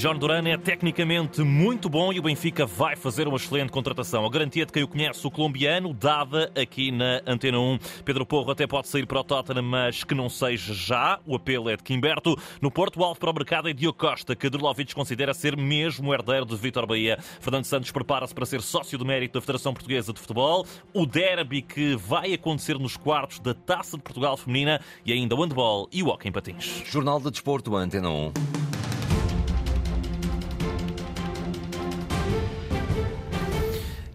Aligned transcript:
John 0.00 0.16
Duran 0.16 0.48
é 0.48 0.56
tecnicamente 0.56 1.42
muito 1.42 1.86
bom 1.90 2.10
e 2.10 2.18
o 2.18 2.22
Benfica 2.22 2.64
vai 2.64 2.96
fazer 2.96 3.28
uma 3.28 3.36
excelente 3.36 3.70
contratação. 3.70 4.24
A 4.24 4.30
garantia 4.30 4.64
de 4.64 4.72
quem 4.72 4.82
o 4.82 4.88
conhece, 4.88 5.26
o 5.26 5.30
colombiano, 5.30 5.92
dada 5.92 6.50
aqui 6.58 6.90
na 6.90 7.20
Antena 7.26 7.60
1. 7.60 7.78
Pedro 8.02 8.24
Porro 8.24 8.50
até 8.50 8.66
pode 8.66 8.88
sair 8.88 9.04
para 9.04 9.20
o 9.20 9.24
Tottenham, 9.24 9.60
mas 9.62 10.02
que 10.02 10.14
não 10.14 10.30
seja 10.30 10.72
já. 10.72 11.20
O 11.26 11.36
apelo 11.36 11.68
é 11.68 11.76
de 11.76 11.82
Quimberto. 11.82 12.34
No 12.62 12.70
Porto, 12.70 12.98
o 12.98 13.04
alvo 13.04 13.20
para 13.20 13.30
o 13.30 13.34
mercado 13.34 13.68
é 13.68 13.74
Diogo 13.74 13.98
Costa, 13.98 14.34
que 14.34 14.48
Drolovic 14.48 14.94
considera 14.94 15.34
ser 15.34 15.54
mesmo 15.54 16.14
herdeiro 16.14 16.46
de 16.46 16.56
Vitor 16.56 16.86
Bahia. 16.86 17.18
Fernando 17.38 17.66
Santos 17.66 17.92
prepara-se 17.92 18.34
para 18.34 18.46
ser 18.46 18.62
sócio 18.62 18.96
de 18.96 19.04
mérito 19.04 19.34
da 19.34 19.42
Federação 19.42 19.74
Portuguesa 19.74 20.14
de 20.14 20.18
Futebol. 20.18 20.66
O 20.94 21.04
derby 21.04 21.60
que 21.60 21.94
vai 21.94 22.32
acontecer 22.32 22.78
nos 22.78 22.96
quartos 22.96 23.38
da 23.38 23.52
Taça 23.52 23.98
de 23.98 24.02
Portugal 24.02 24.34
Feminina 24.38 24.80
e 25.04 25.12
ainda 25.12 25.34
o 25.34 25.42
handball 25.42 25.90
e 25.92 26.02
o 26.02 26.08
hockey 26.08 26.30
em 26.30 26.32
patins. 26.32 26.84
Jornal 26.86 27.20
de 27.20 27.30
Desporto, 27.30 27.76
Antena 27.76 28.08
1. 28.08 28.59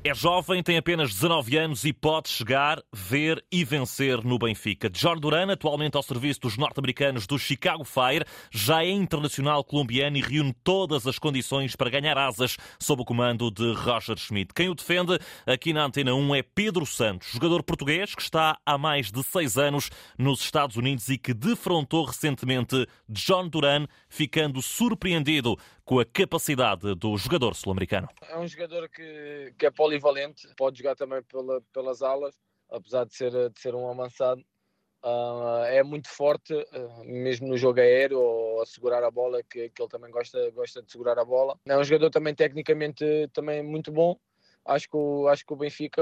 É 0.08 0.14
jovem, 0.14 0.62
tem 0.62 0.78
apenas 0.78 1.12
19 1.12 1.58
anos 1.58 1.84
e 1.84 1.92
pode 1.92 2.30
chegar, 2.30 2.80
ver 2.94 3.44
e 3.52 3.66
vencer 3.66 4.24
no 4.24 4.38
Benfica. 4.38 4.88
John 4.88 5.16
Duran, 5.16 5.52
atualmente 5.52 5.98
ao 5.98 6.04
serviço 6.04 6.42
dos 6.42 6.58
norte-americanos 6.58 7.26
do 7.26 7.40
Chicago 7.40 7.84
Fire, 7.84 8.24
já 8.52 8.84
é 8.84 8.92
internacional 8.92 9.64
colombiano 9.64 10.16
e 10.16 10.22
reúne 10.22 10.54
todas 10.64 11.08
as 11.08 11.18
condições 11.18 11.76
para 11.76 11.90
ganhar 11.90 12.20
asas 12.20 12.56
sob 12.80 13.02
o 13.02 13.06
comando 13.06 13.50
de 13.50 13.74
Roger 13.74 14.16
Schmidt. 14.16 14.54
Quem 14.54 14.70
o 14.70 14.76
defende 14.76 15.18
aqui 15.44 15.74
na 15.74 15.86
Antena 15.86 16.14
1 16.14 16.36
é 16.36 16.44
Pedro 16.44 16.86
Santos, 16.86 17.30
jogador 17.32 17.64
português 17.64 18.14
que 18.14 18.22
está 18.22 18.60
há 18.64 18.78
mais 18.78 19.12
de 19.12 19.24
seis 19.24 19.58
anos 19.58 19.90
nos 20.20 20.40
Estados 20.40 20.76
Unidos 20.76 21.10
e 21.10 21.18
que 21.18 21.34
defrontou 21.34 22.06
recentemente 22.06 22.88
John 23.10 23.48
Duran, 23.48 23.88
ficando 24.08 24.62
surpreendido 24.62 25.58
com 25.86 26.00
a 26.00 26.06
capacidade 26.06 26.96
do 26.96 27.16
jogador 27.16 27.54
sul-americano. 27.56 28.10
É 28.28 28.38
um 28.38 28.48
jogador 28.48 28.90
que, 28.90 29.54
que 29.58 29.66
é 29.68 29.72
polivalente, 29.72 30.48
pode 30.58 30.80
jogar 30.80 30.96
também 30.96 31.22
pela, 31.24 31.62
pelas 31.72 32.02
alas, 32.02 32.36
apesar 32.70 33.06
de 33.06 33.16
ser, 33.16 33.32
de 33.32 33.60
ser 33.60 33.76
um 33.76 33.90
avançado. 33.90 34.44
Uh, 35.04 35.64
é 35.66 35.84
muito 35.84 36.10
forte, 36.10 36.52
uh, 36.56 37.04
mesmo 37.04 37.48
no 37.48 37.56
jogo 37.56 37.80
aéreo 37.80 38.20
ou 38.20 38.62
a 38.64 38.66
segurar 38.66 39.04
a 39.04 39.12
bola, 39.12 39.44
que, 39.44 39.70
que 39.70 39.80
ele 39.80 39.90
também 39.90 40.10
gosta, 40.10 40.50
gosta 40.50 40.82
de 40.82 40.92
segurar 40.92 41.20
a 41.20 41.24
bola. 41.24 41.56
É 41.68 41.78
um 41.78 41.84
jogador 41.84 42.10
também 42.10 42.34
tecnicamente 42.34 43.30
também 43.32 43.62
muito 43.62 43.92
bom. 43.92 44.18
Acho 44.66 44.90
que, 44.90 44.98
o, 44.98 45.28
acho 45.28 45.46
que 45.46 45.54
o 45.54 45.56
Benfica 45.56 46.02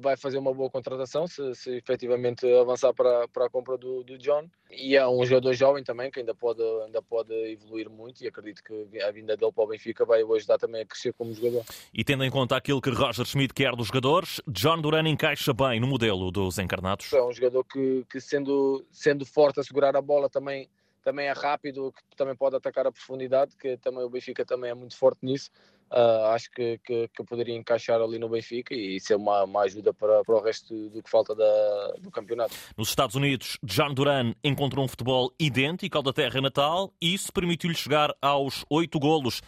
vai 0.00 0.16
fazer 0.16 0.38
uma 0.38 0.52
boa 0.52 0.70
contratação 0.70 1.26
se, 1.26 1.54
se 1.54 1.76
efetivamente 1.76 2.46
avançar 2.54 2.92
para, 2.92 3.26
para 3.28 3.46
a 3.46 3.50
compra 3.50 3.76
do, 3.76 4.02
do 4.02 4.18
John. 4.18 4.48
E 4.70 4.96
é 4.96 5.06
um 5.06 5.24
jogador 5.24 5.52
jovem 5.52 5.84
também 5.84 6.10
que 6.10 6.20
ainda 6.20 6.34
pode, 6.34 6.62
ainda 6.84 7.00
pode 7.02 7.32
evoluir 7.52 7.88
muito 7.88 8.22
e 8.22 8.28
acredito 8.28 8.62
que 8.62 9.00
a 9.00 9.10
vinda 9.10 9.36
dele 9.36 9.52
para 9.52 9.64
o 9.64 9.66
Benfica 9.68 10.04
vai 10.04 10.22
o 10.22 10.34
ajudar 10.34 10.58
também 10.58 10.82
a 10.82 10.86
crescer 10.86 11.12
como 11.12 11.32
jogador. 11.32 11.64
E 11.92 12.04
tendo 12.04 12.24
em 12.24 12.30
conta 12.30 12.56
aquilo 12.56 12.80
que 12.80 12.90
Roger 12.90 13.24
Schmidt 13.24 13.54
quer 13.54 13.74
dos 13.74 13.88
jogadores, 13.88 14.40
John 14.48 14.80
Duran 14.80 15.08
encaixa 15.08 15.52
bem 15.52 15.80
no 15.80 15.86
modelo 15.86 16.30
dos 16.30 16.58
encarnados? 16.58 17.12
É 17.12 17.22
um 17.22 17.32
jogador 17.32 17.64
que, 17.64 18.04
que 18.10 18.20
sendo, 18.20 18.84
sendo 18.90 19.24
forte 19.24 19.60
a 19.60 19.62
segurar 19.62 19.96
a 19.96 20.02
bola 20.02 20.28
também 20.28 20.68
também 21.06 21.28
é 21.28 21.32
rápido, 21.32 21.92
que 21.92 22.16
também 22.16 22.34
pode 22.34 22.56
atacar 22.56 22.84
a 22.84 22.90
profundidade, 22.90 23.54
que 23.56 23.76
também 23.76 24.02
o 24.02 24.10
Benfica 24.10 24.44
também 24.44 24.72
é 24.72 24.74
muito 24.74 24.96
forte 24.96 25.20
nisso. 25.22 25.52
Uh, 25.88 26.34
acho 26.34 26.50
que, 26.50 26.78
que, 26.78 27.06
que, 27.14 27.22
poderia 27.22 27.54
encaixar 27.54 28.00
ali 28.00 28.18
no 28.18 28.28
Benfica 28.28 28.74
e 28.74 28.98
ser 28.98 29.14
uma, 29.14 29.44
uma 29.44 29.60
ajuda 29.60 29.94
para, 29.94 30.24
para 30.24 30.34
o 30.34 30.42
resto 30.42 30.90
do 30.90 31.00
que 31.00 31.08
falta 31.08 31.32
da, 31.32 31.92
do 32.00 32.10
campeonato. 32.10 32.56
Nos 32.76 32.88
Estados 32.88 33.14
Unidos, 33.14 33.56
John 33.62 33.94
Duran 33.94 34.34
encontrou 34.42 34.84
um 34.84 34.88
futebol 34.88 35.32
idêntico 35.38 35.96
ao 35.96 36.02
da 36.02 36.12
terra 36.12 36.40
natal 36.40 36.92
e 37.00 37.14
isso 37.14 37.32
permitiu-lhe 37.32 37.76
chegar 37.76 38.12
aos 38.20 38.64
oito 38.68 38.98
golos 38.98 39.40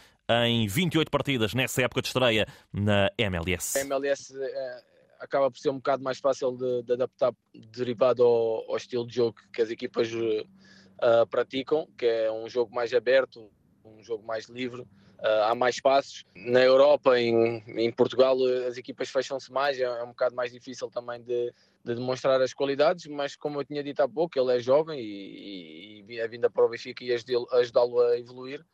em 0.45 0.65
28 0.65 1.11
partidas 1.11 1.53
nessa 1.53 1.81
época 1.81 2.01
de 2.01 2.07
estreia 2.07 2.47
na 2.71 3.11
MLS. 3.17 3.77
A 3.77 3.81
MLS 3.81 4.33
é, 4.33 4.83
acaba 5.19 5.51
por 5.51 5.59
ser 5.59 5.71
um 5.71 5.75
bocado 5.75 6.01
mais 6.01 6.19
fácil 6.19 6.55
de, 6.55 6.83
de 6.83 6.93
adaptar 6.93 7.33
derivado 7.53 8.23
ao, 8.23 8.71
ao, 8.71 8.77
estilo 8.77 9.05
de 9.05 9.15
jogo 9.15 9.35
que 9.51 9.61
as 9.61 9.69
equipas 9.69 10.07
uh, 10.99 11.27
praticam, 11.27 11.87
que 11.97 12.05
é 12.05 12.31
um 12.31 12.49
jogo 12.49 12.73
mais 12.73 12.93
aberto, 12.93 13.49
um 13.83 14.01
jogo 14.03 14.25
mais 14.25 14.45
livre. 14.45 14.81
Uh, 14.81 15.43
há 15.49 15.55
mais 15.55 15.75
espaços. 15.75 16.23
Na 16.33 16.61
Europa, 16.61 17.19
em, 17.19 17.61
em 17.67 17.91
Portugal, 17.91 18.37
as 18.67 18.77
equipas 18.77 19.09
fecham-se 19.09 19.51
mais, 19.51 19.77
é, 19.77 19.83
é, 19.83 20.03
um 20.03 20.09
bocado 20.09 20.33
mais 20.33 20.49
difícil 20.49 20.89
também 20.89 21.21
de, 21.21 21.53
de, 21.83 21.95
demonstrar 21.95 22.41
as 22.41 22.53
qualidades, 22.53 23.05
mas 23.07 23.35
como 23.35 23.59
eu 23.59 23.65
tinha 23.65 23.83
dito 23.83 23.99
há 23.99 24.07
pouco, 24.07 24.39
ele 24.39 24.55
é 24.55 24.59
jovem 24.61 24.97
e, 24.97 26.05
e 26.07 26.21
a 26.21 26.27
vinda 26.27 26.49
para 26.49 26.65
o 26.65 26.69
Benfica 26.69 27.03
ia 27.03 27.17
ajudá-lo 27.51 27.99
a 27.99 28.17
evoluir 28.17 28.65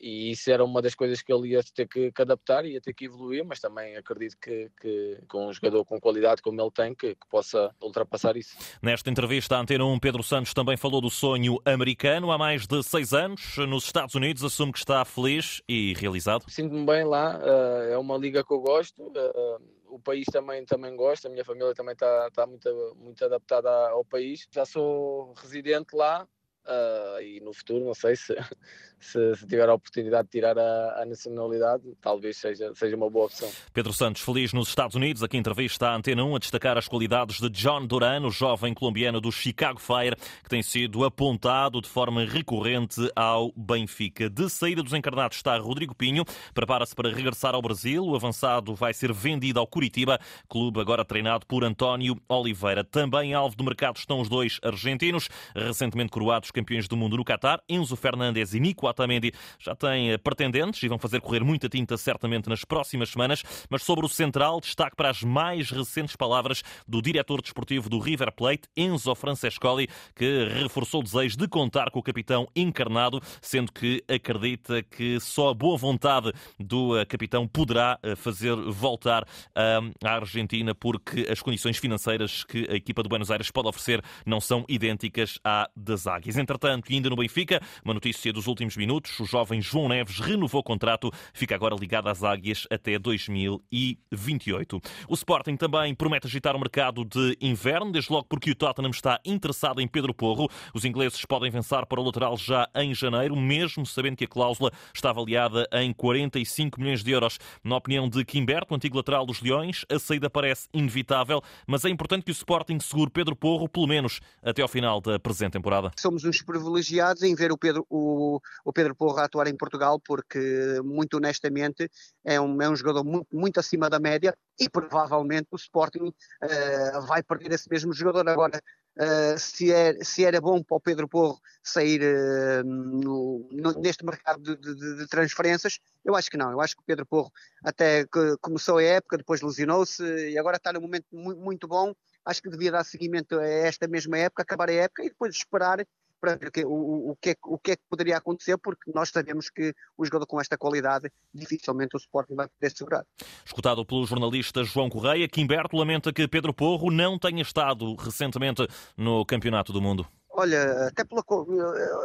e 0.00 0.30
isso 0.30 0.50
era 0.50 0.64
uma 0.64 0.80
das 0.80 0.94
coisas 0.94 1.22
que 1.22 1.32
ele 1.32 1.50
ia 1.50 1.62
ter 1.62 1.86
que, 1.86 2.12
que 2.12 2.22
adaptar, 2.22 2.64
ia 2.64 2.80
ter 2.80 2.92
que 2.92 3.06
evoluir, 3.06 3.44
mas 3.44 3.60
também 3.60 3.96
acredito 3.96 4.36
que, 4.40 4.70
que 4.80 5.18
com 5.28 5.48
um 5.48 5.52
jogador 5.52 5.84
com 5.84 6.00
qualidade 6.00 6.42
como 6.42 6.60
ele 6.60 6.70
tem, 6.70 6.94
que, 6.94 7.14
que, 7.14 7.28
possa 7.28 7.74
ultrapassar 7.82 8.36
isso. 8.36 8.56
Nesta 8.82 9.10
entrevista 9.10 9.56
à 9.56 9.60
Antena 9.60 9.84
1, 9.84 9.98
Pedro 9.98 10.22
Santos 10.22 10.54
também 10.54 10.76
falou 10.76 11.00
do 11.00 11.10
sonho 11.10 11.58
americano 11.64 12.30
há 12.30 12.38
mais 12.38 12.66
de 12.66 12.82
seis 12.82 13.12
anos, 13.12 13.56
nos 13.68 13.84
Estados 13.84 14.14
Unidos, 14.14 14.44
assume 14.44 14.72
que 14.72 14.78
está 14.78 15.04
feliz 15.04 15.62
e 15.68 15.94
realizado. 15.94 16.44
Sinto-me 16.48 16.86
bem 16.86 17.04
lá, 17.04 17.40
eh, 17.42 17.92
é 17.92 17.98
uma 17.98 18.16
liga 18.16 18.44
que 18.44 18.52
eu 18.52 18.60
gosto, 18.60 19.12
eh, 19.14 19.58
o 19.88 19.98
país 19.98 20.26
também, 20.26 20.64
também 20.64 20.94
gosta, 20.94 21.28
a 21.28 21.30
minha 21.30 21.44
família 21.44 21.74
também 21.74 21.92
está, 21.92 22.28
está 22.28 22.46
muito, 22.46 22.96
muito 22.96 23.24
adaptada 23.24 23.70
ao 23.90 24.04
país. 24.04 24.46
Já 24.50 24.64
sou 24.64 25.32
residente 25.34 25.94
lá, 25.94 26.26
Uh, 26.68 27.22
e 27.22 27.40
no 27.40 27.54
futuro, 27.54 27.82
não 27.82 27.94
sei 27.94 28.14
se, 28.14 28.36
se, 29.00 29.34
se, 29.36 29.46
tiver 29.46 29.66
a 29.70 29.72
oportunidade 29.72 30.24
de 30.24 30.32
tirar 30.32 30.58
a, 30.58 31.00
a, 31.00 31.06
nacionalidade, 31.06 31.82
talvez 31.98 32.36
seja, 32.36 32.74
seja 32.74 32.94
uma 32.94 33.08
boa 33.08 33.24
opção. 33.24 33.48
Pedro 33.72 33.90
Santos, 33.94 34.20
feliz 34.20 34.52
nos 34.52 34.68
Estados 34.68 34.94
Unidos, 34.94 35.22
aqui 35.22 35.38
entrevista 35.38 35.88
à 35.88 35.96
Antena 35.96 36.22
1 36.22 36.36
a 36.36 36.38
destacar 36.38 36.76
as 36.76 36.86
qualidades 36.86 37.40
de 37.40 37.48
John 37.48 37.86
Duran, 37.86 38.26
o 38.26 38.30
jovem 38.30 38.74
colombiano 38.74 39.18
do 39.18 39.32
Chicago 39.32 39.80
Fire, 39.80 40.14
que 40.42 40.50
tem 40.50 40.62
sido 40.62 41.04
apontado 41.04 41.80
de 41.80 41.88
forma 41.88 42.26
recorrente 42.26 43.10
ao 43.16 43.50
Benfica. 43.56 44.28
De 44.28 44.50
saída 44.50 44.82
dos 44.82 44.92
encarnados 44.92 45.38
está 45.38 45.56
Rodrigo 45.56 45.94
Pinho, 45.94 46.22
prepara-se 46.52 46.94
para 46.94 47.08
regressar 47.08 47.54
ao 47.54 47.62
Brasil. 47.62 48.04
O 48.04 48.14
avançado 48.14 48.74
vai 48.74 48.92
ser 48.92 49.10
vendido 49.10 49.58
ao 49.58 49.66
Curitiba, 49.66 50.20
clube 50.46 50.80
agora 50.80 51.02
treinado 51.02 51.46
por 51.46 51.64
António 51.64 52.20
Oliveira. 52.28 52.84
Também 52.84 53.32
alvo 53.32 53.56
do 53.56 53.64
mercado 53.64 53.96
estão 53.96 54.20
os 54.20 54.28
dois 54.28 54.60
argentinos, 54.62 55.30
recentemente 55.54 56.10
coroados 56.10 56.50
campeões 56.58 56.88
do 56.88 56.96
mundo 56.96 57.16
no 57.16 57.24
Qatar, 57.24 57.60
Enzo 57.68 57.94
Fernandes 57.94 58.52
e 58.52 58.58
Nico 58.58 58.88
Otamendi, 58.88 59.32
já 59.60 59.76
têm 59.76 60.10
eh, 60.10 60.18
pretendentes 60.18 60.82
e 60.82 60.88
vão 60.88 60.98
fazer 60.98 61.20
correr 61.20 61.44
muita 61.44 61.68
tinta 61.68 61.96
certamente 61.96 62.48
nas 62.48 62.64
próximas 62.64 63.10
semanas. 63.10 63.44
Mas 63.70 63.84
sobre 63.84 64.04
o 64.04 64.08
central, 64.08 64.60
destaque 64.60 64.96
para 64.96 65.08
as 65.08 65.22
mais 65.22 65.70
recentes 65.70 66.16
palavras 66.16 66.64
do 66.86 67.00
diretor 67.00 67.40
desportivo 67.40 67.88
do 67.88 68.00
River 68.00 68.32
Plate, 68.32 68.62
Enzo 68.76 69.14
Francescoli, 69.14 69.88
que 70.16 70.48
reforçou 70.60 71.00
o 71.00 71.04
desejo 71.04 71.36
de 71.36 71.46
contar 71.46 71.92
com 71.92 72.00
o 72.00 72.02
capitão 72.02 72.48
encarnado, 72.56 73.20
sendo 73.40 73.72
que 73.72 74.02
acredita 74.08 74.82
que 74.82 75.20
só 75.20 75.50
a 75.50 75.54
boa 75.54 75.78
vontade 75.78 76.32
do 76.58 76.98
eh, 76.98 77.04
capitão 77.04 77.46
poderá 77.46 78.00
eh, 78.02 78.16
fazer 78.16 78.56
voltar 78.56 79.24
à 79.54 80.10
Argentina, 80.10 80.74
porque 80.74 81.26
as 81.30 81.40
condições 81.40 81.78
financeiras 81.78 82.42
que 82.42 82.66
a 82.68 82.74
equipa 82.74 83.02
do 83.02 83.08
Buenos 83.08 83.30
Aires 83.30 83.50
pode 83.50 83.68
oferecer 83.68 84.02
não 84.26 84.40
são 84.40 84.64
idênticas 84.68 85.38
à 85.44 85.68
das 85.76 86.06
Águias. 86.06 86.36
Entretanto, 86.48 86.90
ainda 86.90 87.10
no 87.10 87.16
Benfica, 87.16 87.60
uma 87.84 87.92
notícia 87.92 88.32
dos 88.32 88.46
últimos 88.46 88.74
minutos, 88.74 89.20
o 89.20 89.26
jovem 89.26 89.60
João 89.60 89.86
Neves 89.86 90.18
renovou 90.18 90.62
o 90.62 90.64
contrato, 90.64 91.12
fica 91.34 91.54
agora 91.54 91.76
ligado 91.78 92.08
às 92.08 92.24
Águias 92.24 92.66
até 92.70 92.98
2028. 92.98 94.80
O 95.06 95.12
Sporting 95.12 95.56
também 95.56 95.94
promete 95.94 96.26
agitar 96.26 96.56
o 96.56 96.58
mercado 96.58 97.04
de 97.04 97.36
inverno, 97.38 97.92
desde 97.92 98.10
logo 98.10 98.24
porque 98.30 98.52
o 98.52 98.54
Tottenham 98.54 98.92
está 98.92 99.20
interessado 99.26 99.82
em 99.82 99.86
Pedro 99.86 100.14
Porro. 100.14 100.48
Os 100.72 100.86
ingleses 100.86 101.22
podem 101.26 101.50
vencer 101.50 101.84
para 101.84 102.00
o 102.00 102.02
lateral 102.02 102.34
já 102.38 102.66
em 102.74 102.94
janeiro, 102.94 103.36
mesmo 103.36 103.84
sabendo 103.84 104.16
que 104.16 104.24
a 104.24 104.28
cláusula 104.28 104.72
está 104.94 105.10
avaliada 105.10 105.68
em 105.74 105.92
45 105.92 106.80
milhões 106.80 107.04
de 107.04 107.10
euros. 107.10 107.38
Na 107.62 107.76
opinião 107.76 108.08
de 108.08 108.24
Quimberto, 108.24 108.74
antigo 108.74 108.96
lateral 108.96 109.26
dos 109.26 109.42
Leões, 109.42 109.84
a 109.92 109.98
saída 109.98 110.30
parece 110.30 110.66
inevitável, 110.72 111.42
mas 111.66 111.84
é 111.84 111.90
importante 111.90 112.24
que 112.24 112.30
o 112.30 112.32
Sporting 112.32 112.80
segure 112.80 113.10
Pedro 113.10 113.36
Porro, 113.36 113.68
pelo 113.68 113.86
menos 113.86 114.18
até 114.42 114.62
ao 114.62 114.68
final 114.68 114.98
da 114.98 115.18
presente 115.18 115.52
temporada. 115.52 115.90
Somos 115.98 116.24
uns 116.24 116.37
privilegiados 116.42 117.22
em 117.22 117.34
ver 117.34 117.52
o 117.52 117.58
Pedro, 117.58 117.86
o, 117.88 118.40
o 118.64 118.72
Pedro 118.72 118.94
Porra 118.94 119.24
atuar 119.24 119.46
em 119.46 119.56
Portugal, 119.56 120.00
porque, 120.00 120.80
muito 120.84 121.16
honestamente, 121.16 121.90
é 122.24 122.40
um, 122.40 122.60
é 122.60 122.68
um 122.68 122.76
jogador 122.76 123.04
muito, 123.04 123.26
muito 123.32 123.60
acima 123.60 123.88
da 123.88 123.98
média 123.98 124.34
e 124.58 124.68
provavelmente 124.68 125.48
o 125.52 125.56
Sporting 125.56 126.08
uh, 126.08 127.06
vai 127.06 127.22
perder 127.22 127.52
esse 127.52 127.70
mesmo 127.70 127.92
jogador. 127.92 128.28
Agora, 128.28 128.60
uh, 128.98 129.38
se, 129.38 129.72
é, 129.72 129.96
se 130.02 130.24
era 130.24 130.40
bom 130.40 130.62
para 130.62 130.76
o 130.76 130.80
Pedro 130.80 131.08
Porro 131.08 131.40
sair 131.62 132.02
uh, 132.02 132.64
no, 132.64 133.48
no, 133.52 133.72
neste 133.80 134.04
mercado 134.04 134.42
de, 134.42 134.56
de, 134.56 134.96
de, 134.96 135.06
transferências, 135.06 135.78
eu 136.04 136.16
acho 136.16 136.30
que 136.30 136.36
não. 136.36 136.50
Eu 136.50 136.60
acho 136.60 136.74
que 136.74 136.82
o 136.82 136.86
Pedro 136.86 137.06
Porro 137.06 137.30
até 137.64 138.04
começou 138.40 138.78
a 138.78 138.82
época, 138.82 139.18
depois 139.18 139.40
lesionou-se 139.40 140.02
e 140.02 140.36
agora 140.38 140.56
está 140.56 140.72
num 140.72 140.80
momento 140.80 141.06
muito, 141.12 141.40
muito 141.40 141.68
bom. 141.68 141.94
Acho 142.24 142.42
que 142.42 142.50
devia 142.50 142.72
dar 142.72 142.84
seguimento 142.84 143.38
a 143.38 143.46
esta 143.46 143.86
mesma 143.86 144.18
época, 144.18 144.42
acabar 144.42 144.68
a 144.68 144.74
época 144.74 145.04
e 145.04 145.08
depois 145.08 145.34
esperar 145.34 145.86
para 146.20 146.36
ver 146.36 146.48
o 146.48 146.52
que, 146.52 146.64
o, 146.64 147.10
o, 147.10 147.16
que 147.20 147.30
é, 147.30 147.36
o 147.44 147.58
que 147.58 147.70
é 147.72 147.76
que 147.76 147.82
poderia 147.88 148.16
acontecer, 148.16 148.56
porque 148.58 148.90
nós 148.94 149.10
sabemos 149.10 149.50
que 149.50 149.72
o 149.96 150.04
jogador 150.04 150.26
com 150.26 150.40
esta 150.40 150.56
qualidade 150.56 151.10
dificilmente 151.32 151.96
o 151.96 151.98
Sporting 151.98 152.34
vai 152.34 152.48
poder 152.48 152.76
segurar. 152.76 153.04
Escutado 153.44 153.84
pelo 153.84 154.06
jornalista 154.06 154.64
João 154.64 154.88
Correia, 154.88 155.28
Quimberto 155.28 155.76
lamenta 155.76 156.12
que 156.12 156.28
Pedro 156.28 156.52
Porro 156.52 156.90
não 156.90 157.18
tenha 157.18 157.42
estado 157.42 157.94
recentemente 157.94 158.66
no 158.96 159.24
Campeonato 159.24 159.72
do 159.72 159.80
Mundo. 159.80 160.06
Olha, 160.30 160.86
até 160.86 161.04
pela, 161.04 161.24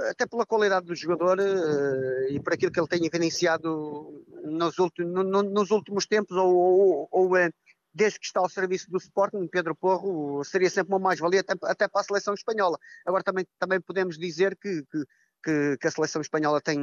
até 0.09 0.25
pela 0.25 0.43
qualidade 0.43 0.87
do 0.87 0.95
jogador 0.95 1.37
uh, 1.39 2.31
e 2.31 2.39
por 2.39 2.53
aquilo 2.53 2.71
que 2.71 2.79
ele 2.79 2.87
tem 2.87 3.05
evidenciado 3.05 4.23
nos 4.43 4.79
últimos, 4.79 6.07
tempos, 6.07 6.35
ou, 6.35 6.51
ou, 6.51 7.07
ou, 7.11 7.37
eh, 7.37 7.51
desde 7.93 8.19
que 8.19 8.25
está 8.25 8.39
ao 8.39 8.49
serviço 8.49 8.89
do 8.89 8.97
Sporting, 8.97 9.47
Pedro 9.47 9.75
Porro 9.75 10.43
seria 10.43 10.69
sempre 10.69 10.93
uma 10.93 10.99
mais-valia 10.99 11.41
até, 11.41 11.53
até, 11.63 11.87
para 11.87 12.01
a 12.01 12.03
seleção 12.03 12.33
espanhola. 12.33 12.77
Agora 13.05 13.23
também, 13.23 13.45
também 13.59 13.79
podemos 13.79 14.17
dizer 14.17 14.57
que, 14.57 14.83
que, 14.83 15.03
que, 15.43 15.77
que 15.77 15.87
a 15.87 15.91
seleção 15.91 16.21
espanhola 16.21 16.59
tem, 16.59 16.77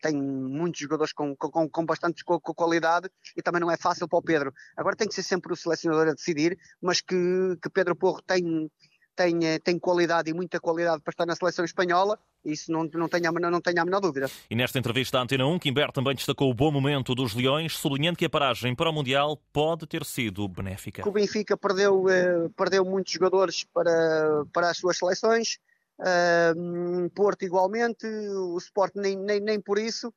tem 0.00 0.14
muitos 0.14 0.80
jogadores 0.80 1.12
com, 1.12 1.34
com, 1.36 1.68
com 1.68 1.86
bastante 1.86 2.22
qualidade 2.24 3.08
e 3.36 3.42
também 3.42 3.60
não 3.60 3.70
é 3.70 3.76
fácil 3.76 4.08
para 4.08 4.18
o 4.18 4.22
Pedro. 4.22 4.52
Agora 4.76 4.96
tem 4.96 5.08
que 5.08 5.14
ser 5.14 5.22
sempre 5.22 5.52
o 5.52 5.56
selecionador 5.56 6.08
a 6.08 6.14
decidir, 6.14 6.58
mas 6.80 7.00
que, 7.00 7.16
que 7.62 7.70
Pedro 7.70 7.96
Porro 7.96 8.20
tem 8.22 8.70
tem, 9.14 9.44
eh, 9.44 9.58
tem 9.58 9.78
qualidade 9.78 10.30
e 10.30 10.34
muita 10.34 10.60
qualidade 10.60 11.02
para 11.02 11.10
estar 11.10 11.26
na 11.26 11.34
seleção 11.34 11.64
espanhola, 11.64 12.18
isso 12.44 12.72
não, 12.72 12.84
não, 12.84 13.08
tenho, 13.08 13.32
não 13.32 13.60
tenho 13.60 13.80
a 13.80 13.84
menor 13.84 14.00
dúvida. 14.00 14.30
E 14.50 14.54
nesta 14.54 14.78
entrevista 14.78 15.18
à 15.18 15.22
Antena 15.22 15.46
1, 15.46 15.58
Quimber 15.58 15.92
também 15.92 16.14
destacou 16.14 16.50
o 16.50 16.54
bom 16.54 16.70
momento 16.70 17.14
dos 17.14 17.34
Leões, 17.34 17.76
sublinhando 17.76 18.18
que 18.18 18.24
a 18.24 18.30
paragem 18.30 18.74
para 18.74 18.90
o 18.90 18.92
Mundial 18.92 19.38
pode 19.52 19.86
ter 19.86 20.04
sido 20.04 20.48
benéfica. 20.48 21.08
O 21.08 21.12
Benfica 21.12 21.56
perdeu, 21.56 22.08
eh, 22.08 22.48
perdeu 22.56 22.84
muitos 22.84 23.12
jogadores 23.12 23.64
para, 23.64 24.44
para 24.52 24.70
as 24.70 24.78
suas 24.78 24.98
seleções, 24.98 25.58
uh, 26.00 27.10
Porto 27.10 27.44
igualmente, 27.44 28.06
o 28.06 28.58
Sport 28.58 28.94
nem, 28.96 29.16
nem, 29.16 29.40
nem 29.40 29.60
por 29.60 29.78
isso, 29.78 30.12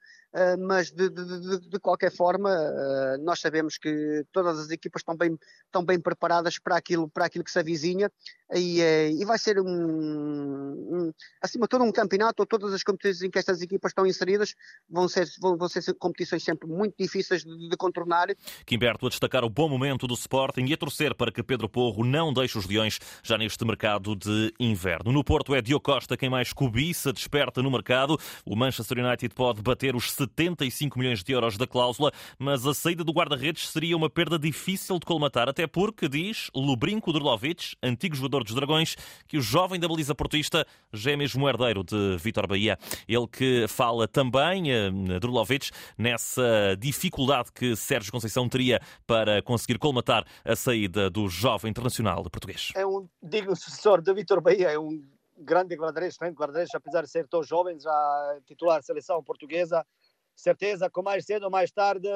mas 0.60 0.92
de, 0.92 1.10
de, 1.10 1.26
de, 1.26 1.70
de, 1.70 1.80
qualquer 1.80 2.12
forma 2.12 2.50
uh, 2.50 3.24
nós 3.24 3.40
sabemos 3.40 3.78
que 3.78 4.26
todas 4.34 4.60
as 4.60 4.70
equipas 4.70 5.00
estão 5.00 5.16
bem, 5.16 5.38
estão 5.66 5.84
bem 5.84 6.00
preparadas 6.00 6.60
para 6.60 6.76
aquilo, 6.76 7.10
para 7.10 7.26
aquilo 7.26 7.44
que 7.44 7.52
se 7.52 7.60
avizinha 7.60 8.12
e, 8.54 8.82
uh, 8.82 9.22
e 9.22 9.26
vai 9.26 9.38
ser 9.38 9.60
um, 9.60 9.66
um, 9.66 11.14
acima 11.42 11.66
de 11.66 11.70
tudo 11.70 11.84
um 11.86 11.92
campeonato 11.92 12.42
ou 12.42 12.46
todas 12.46 12.74
as 12.74 12.84
competições 12.84 13.24
em 13.24 13.32
que 13.32 13.40
estas 13.40 13.62
equipas 13.62 13.92
estão 13.92 14.06
inseridas 14.06 14.54
vão 14.90 15.08
ser, 15.08 15.28
vão, 15.40 15.58
vão 15.58 15.70
ser 15.70 15.82
competições 15.96 16.44
sempre 16.44 16.68
muito 16.68 16.96
difíceis 17.00 17.44
de, 17.44 17.76
contornar. 17.78 18.28
Quimberto 18.66 19.06
a 19.06 19.10
destacar 19.10 19.44
o 19.44 19.50
bom 19.50 19.68
momento 19.70 20.08
do 20.08 20.14
Sporting 20.14 20.66
e 20.66 20.74
a 20.74 20.78
torcer 20.78 21.14
para 21.16 21.32
que 21.32 21.44
Pedro 21.44 21.70
Porro 21.70 22.04
não 22.04 22.34
deixe 22.34 22.58
os 22.58 22.66
leões 22.66 23.00
já 23.24 23.38
neste 23.38 23.64
mercado 23.66 24.16
de 24.16 24.54
inverno. 24.60 25.12
No 25.12 25.24
Porto 25.24 25.56
é 25.56 25.62
Diogo 25.62 25.84
Costa 25.84 26.18
quem 26.18 26.30
mais 26.30 26.54
cobiça 26.54 27.12
desperta 27.12 27.62
no 27.62 27.72
mercado. 27.72 28.18
O 28.46 28.56
Manchester 28.56 29.00
United 29.06 29.34
pode 29.34 29.62
bater 29.62 29.96
os 29.96 30.12
75 30.28 31.00
milhões 31.00 31.24
de 31.24 31.32
euros 31.32 31.58
da 31.58 31.66
cláusula, 31.66 32.12
mas 32.38 32.66
a 32.66 32.74
saída 32.74 33.04
do 33.04 33.12
guarda-redes 33.12 33.70
seria 33.70 33.96
uma 33.96 34.10
perda 34.10 34.38
difícil 34.38 35.00
de 35.00 35.06
colmatar, 35.06 35.48
até 35.50 35.66
porque, 35.66 36.08
diz 36.08 36.50
Lubrinko 36.56 37.14
Drlovic, 37.14 37.76
antigo 37.82 38.16
jogador 38.16 38.44
dos 38.44 38.54
Dragões, 38.54 38.96
que 39.28 39.38
o 39.38 39.42
jovem 39.42 39.80
da 39.80 39.88
baliza 39.88 40.14
portista 40.14 40.66
já 40.94 41.12
é 41.12 41.16
mesmo 41.16 41.48
herdeiro 41.48 41.84
de 41.84 42.18
Vitor 42.18 42.48
Bahia. 42.48 42.78
Ele 43.08 43.28
que 43.28 43.66
fala 43.68 44.08
também, 44.08 44.72
eh, 44.72 44.92
Drlovic, 45.20 45.72
nessa 45.98 46.76
dificuldade 46.78 47.52
que 47.52 47.76
Sérgio 47.76 48.12
Conceição 48.12 48.48
teria 48.48 48.80
para 49.08 49.42
conseguir 49.42 49.80
colmatar 49.80 50.26
a 50.44 50.56
saída 50.56 51.10
do 51.10 51.28
jovem 51.28 51.70
internacional 51.70 52.24
português. 52.30 52.72
É 52.76 52.86
um 52.86 53.08
digno 53.22 53.56
sucessor 53.56 54.02
de 54.02 54.14
Vitor 54.14 54.42
Bahia, 54.42 54.72
é 54.72 54.80
um 54.80 55.04
grande 55.38 55.76
guarda-redes, 55.76 56.16
excelente 56.16 56.36
guarda-redes, 56.36 56.74
apesar 56.74 57.02
de 57.02 57.10
ser 57.10 57.28
tão 57.28 57.44
jovem, 57.44 57.80
já 57.80 58.40
titular 58.46 58.82
seleção 58.84 59.22
portuguesa, 59.24 59.86
certeza 60.36 60.90
que 60.90 61.02
mais 61.02 61.26
cedo 61.26 61.44
ou 61.44 61.52
mais 61.52 61.72
tarde 61.72 62.08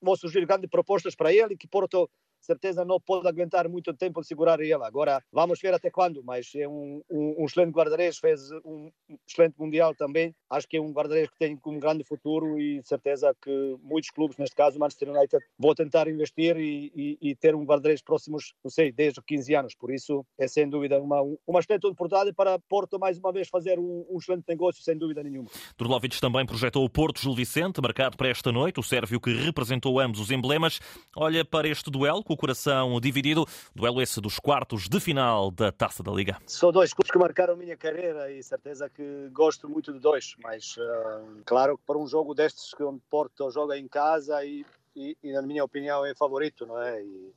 vão 0.00 0.16
surgir 0.16 0.44
grandes 0.46 0.68
propostas 0.68 1.14
para 1.14 1.32
ele 1.32 1.56
que 1.56 1.68
Porto 1.68 2.10
certeza 2.40 2.84
não 2.84 3.00
pode 3.00 3.28
aguentar 3.28 3.68
muito 3.68 3.92
tempo 3.94 4.20
de 4.20 4.26
segurar 4.26 4.60
ele. 4.60 4.74
Agora, 4.74 5.22
vamos 5.32 5.60
ver 5.60 5.74
até 5.74 5.90
quando, 5.90 6.22
mas 6.24 6.50
é 6.54 6.66
um, 6.66 7.02
um, 7.10 7.42
um 7.42 7.44
excelente 7.44 7.72
guarda-redes, 7.72 8.18
fez 8.18 8.50
um 8.64 8.90
excelente 9.28 9.54
Mundial 9.58 9.94
também. 9.94 10.34
Acho 10.48 10.66
que 10.66 10.76
é 10.76 10.80
um 10.80 10.92
guarda-redes 10.92 11.30
que 11.30 11.38
tem 11.38 11.58
um 11.66 11.78
grande 11.78 12.04
futuro 12.04 12.58
e 12.58 12.82
certeza 12.82 13.34
que 13.40 13.76
muitos 13.82 14.10
clubes, 14.10 14.36
neste 14.36 14.56
caso 14.56 14.76
o 14.76 14.80
Manchester 14.80 15.10
United, 15.10 15.44
vão 15.58 15.74
tentar 15.74 16.08
investir 16.08 16.56
e, 16.56 16.90
e, 16.94 17.30
e 17.30 17.34
ter 17.34 17.54
um 17.54 17.64
guarda-redes 17.64 18.02
próximos, 18.02 18.54
não 18.64 18.70
sei, 18.70 18.90
10 18.92 19.18
ou 19.18 19.24
15 19.24 19.54
anos. 19.54 19.74
Por 19.74 19.92
isso, 19.92 20.24
é 20.38 20.48
sem 20.48 20.68
dúvida 20.68 21.00
uma, 21.00 21.20
uma 21.46 21.60
excelente 21.60 21.86
oportunidade 21.86 22.32
para 22.32 22.58
Porto, 22.58 22.98
mais 22.98 23.18
uma 23.18 23.32
vez, 23.32 23.48
fazer 23.48 23.78
um, 23.78 24.06
um 24.10 24.18
excelente 24.18 24.44
negócio, 24.48 24.82
sem 24.82 24.96
dúvida 24.96 25.22
nenhuma. 25.22 25.48
Durlovic 25.76 26.20
também 26.20 26.46
projetou 26.46 26.84
o 26.84 26.90
Porto 26.90 27.20
Gil 27.20 27.34
Vicente, 27.34 27.80
marcado 27.80 28.16
para 28.16 28.28
esta 28.28 28.50
noite. 28.50 28.80
O 28.80 28.82
sérvio 28.82 29.20
que 29.20 29.32
representou 29.32 30.00
ambos 30.00 30.20
os 30.20 30.30
emblemas 30.30 30.80
olha 31.16 31.44
para 31.44 31.68
este 31.68 31.90
duelo 31.90 32.22
com 32.30 32.34
o 32.34 32.36
coração 32.36 33.00
dividido. 33.00 33.44
Duelo 33.74 34.00
esse 34.00 34.20
dos 34.20 34.38
quartos 34.38 34.88
de 34.88 35.00
final 35.00 35.50
da 35.50 35.72
Taça 35.72 36.00
da 36.00 36.12
Liga. 36.12 36.38
São 36.46 36.70
dois 36.70 36.94
clubes 36.94 37.10
que 37.10 37.18
marcaram 37.18 37.54
a 37.54 37.56
minha 37.56 37.76
carreira 37.76 38.30
e 38.30 38.40
certeza 38.42 38.88
que 38.88 39.28
gosto 39.32 39.68
muito 39.68 39.92
de 39.92 39.98
dois, 39.98 40.36
mas 40.40 40.76
uh, 40.76 41.42
claro 41.44 41.76
que 41.76 41.84
para 41.84 41.98
um 41.98 42.06
jogo 42.06 42.32
destes 42.32 42.72
que 42.72 42.84
o 42.84 43.00
Porto 43.10 43.50
joga 43.50 43.76
em 43.76 43.88
casa 43.88 44.44
e, 44.44 44.64
e, 44.94 45.16
e, 45.24 45.32
na 45.32 45.42
minha 45.42 45.64
opinião 45.64 46.06
é 46.06 46.14
favorito, 46.14 46.64
não 46.64 46.80
é? 46.80 47.02
E, 47.02 47.32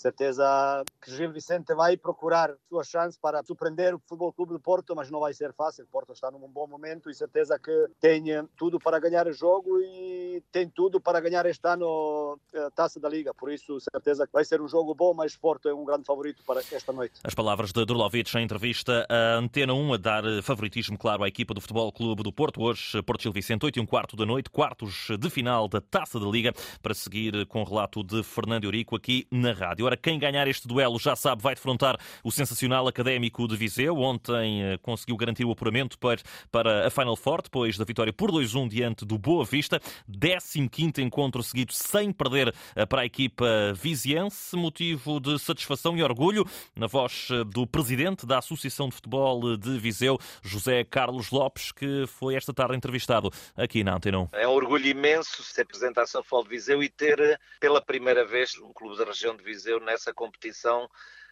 certeza 0.00 0.84
que 1.00 1.10
Gil 1.10 1.32
Vicente 1.32 1.74
vai 1.74 1.96
procurar 1.96 2.54
sua 2.68 2.84
chance 2.84 3.18
para 3.20 3.42
surpreender 3.42 3.94
o 3.94 3.98
Futebol 3.98 4.32
Clube 4.32 4.54
de 4.54 4.60
Porto, 4.60 4.94
mas 4.94 5.10
não 5.10 5.20
vai 5.20 5.32
ser 5.32 5.52
fácil. 5.52 5.86
Porto 5.90 6.12
está 6.12 6.30
num 6.30 6.48
bom 6.48 6.66
momento 6.66 7.10
e 7.10 7.14
certeza 7.14 7.58
que 7.58 7.88
tem 8.00 8.24
tudo 8.56 8.78
para 8.78 8.98
ganhar 8.98 9.26
o 9.26 9.32
jogo 9.32 9.80
e 9.80 10.42
tem 10.52 10.68
tudo 10.68 11.00
para 11.00 11.20
ganhar 11.20 11.46
este 11.46 11.66
ano 11.66 12.38
a 12.54 12.70
Taça 12.70 13.00
da 13.00 13.08
Liga. 13.08 13.32
Por 13.34 13.50
isso, 13.50 13.78
certeza 13.80 14.26
que 14.26 14.32
vai 14.32 14.44
ser 14.44 14.60
um 14.60 14.68
jogo 14.68 14.94
bom, 14.94 15.14
mas 15.14 15.36
Porto 15.36 15.68
é 15.68 15.74
um 15.74 15.84
grande 15.84 16.04
favorito 16.04 16.42
para 16.46 16.60
esta 16.60 16.92
noite. 16.92 17.20
As 17.24 17.34
palavras 17.34 17.72
de 17.72 17.84
Durlovic 17.84 18.36
em 18.36 18.44
entrevista 18.44 19.06
à 19.08 19.36
Antena 19.36 19.72
1 19.72 19.94
a 19.94 19.96
dar 19.96 20.24
favoritismo, 20.42 20.98
claro, 20.98 21.24
à 21.24 21.28
equipa 21.28 21.54
do 21.54 21.60
Futebol 21.60 21.90
Clube 21.92 22.22
do 22.22 22.32
Porto. 22.32 22.62
Hoje, 22.62 23.02
Porto 23.02 23.22
Gil 23.22 23.32
Vicente, 23.32 23.64
8 23.64 23.78
e 23.78 23.80
um 23.80 23.86
quarto 23.86 24.16
da 24.16 24.26
noite, 24.26 24.50
quartos 24.50 25.08
de 25.18 25.30
final 25.30 25.68
da 25.68 25.80
Taça 25.80 26.18
da 26.18 26.26
Liga, 26.26 26.52
para 26.82 26.94
seguir 26.94 27.46
com 27.46 27.62
o 27.62 27.64
relato 27.64 28.02
de 28.02 28.22
Fernando 28.22 28.64
Eurico 28.64 28.96
aqui 28.96 29.26
na 29.30 29.52
rádio. 29.52 29.85
Ora, 29.86 29.96
quem 29.96 30.18
ganhar 30.18 30.48
este 30.48 30.66
duelo 30.66 30.98
já 30.98 31.14
sabe, 31.14 31.40
vai 31.40 31.54
defrontar 31.54 31.96
o 32.24 32.32
sensacional 32.32 32.88
Académico 32.88 33.46
de 33.46 33.56
Viseu. 33.56 33.98
Ontem 33.98 34.60
eh, 34.64 34.78
conseguiu 34.78 35.16
garantir 35.16 35.44
o 35.44 35.52
apuramento 35.52 35.96
para, 35.96 36.86
a 36.88 36.90
Final 36.90 37.14
Four, 37.14 37.42
depois 37.42 37.78
da 37.78 37.84
vitória 37.84 38.12
por 38.12 38.32
2-1 38.32 38.68
diante 38.68 39.04
do 39.04 39.16
Boa 39.16 39.44
Vista. 39.44 39.80
15 40.10 41.00
encontro 41.00 41.40
seguido 41.40 41.72
sem 41.72 42.10
perder 42.10 42.52
eh, 42.74 42.84
para 42.84 43.02
a 43.02 43.06
equipa 43.06 43.46
viziense. 43.74 44.56
Motivo 44.56 45.20
de 45.20 45.38
satisfação 45.38 45.96
e 45.96 46.02
orgulho 46.02 46.44
na 46.74 46.88
voz 46.88 47.28
eh, 47.30 47.44
do 47.44 47.64
presidente 47.64 48.26
da 48.26 48.38
Associação 48.38 48.88
de 48.88 48.96
Futebol 48.96 49.56
de 49.56 49.78
Viseu, 49.78 50.18
José 50.42 50.82
Carlos 50.82 51.30
Lopes, 51.30 51.70
que 51.70 52.06
foi 52.08 52.34
esta 52.34 52.52
tarde 52.52 52.74
entrevistado 52.74 53.30
aqui 53.56 53.84
na 53.84 53.94
Antena 53.94 54.28
É 54.32 54.48
um 54.48 54.52
orgulho 54.52 54.86
imenso 54.86 55.44
ser 55.44 55.64
presidente 55.64 55.94
da 55.94 56.02
Associação 56.02 56.22
de 56.22 56.28
Futebol 56.28 56.42
de 56.42 56.50
Viseu 56.50 56.82
e 56.82 56.88
ter 56.88 57.38
pela 57.60 57.80
primeira 57.80 58.24
vez 58.26 58.58
um 58.58 58.72
clube 58.72 58.98
da 58.98 59.04
região 59.04 59.36
de 59.36 59.44
Viseu 59.44 59.75
nessa 59.80 60.12
competição 60.12 60.88